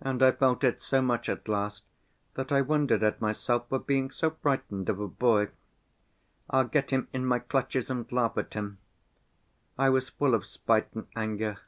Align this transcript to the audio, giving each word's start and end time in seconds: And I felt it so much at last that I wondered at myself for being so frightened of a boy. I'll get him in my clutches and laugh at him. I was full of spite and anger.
And 0.00 0.22
I 0.22 0.32
felt 0.32 0.64
it 0.64 0.80
so 0.80 1.02
much 1.02 1.28
at 1.28 1.46
last 1.46 1.84
that 2.36 2.50
I 2.50 2.62
wondered 2.62 3.02
at 3.02 3.20
myself 3.20 3.68
for 3.68 3.78
being 3.78 4.10
so 4.10 4.30
frightened 4.30 4.88
of 4.88 4.98
a 4.98 5.06
boy. 5.06 5.50
I'll 6.48 6.64
get 6.64 6.90
him 6.90 7.08
in 7.12 7.26
my 7.26 7.40
clutches 7.40 7.90
and 7.90 8.10
laugh 8.10 8.38
at 8.38 8.54
him. 8.54 8.78
I 9.76 9.90
was 9.90 10.08
full 10.08 10.34
of 10.34 10.46
spite 10.46 10.90
and 10.94 11.06
anger. 11.14 11.58